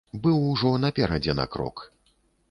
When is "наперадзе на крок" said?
0.85-1.83